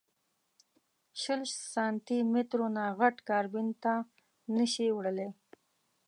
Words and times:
شل 1.21 1.41
سانتي 1.73 2.17
مترو 2.33 2.67
نه 2.77 2.85
غټ 2.99 3.15
کابین 3.29 3.67
ته 3.83 3.93
نه 4.55 4.65
شې 4.73 4.87
وړلی. 4.97 5.29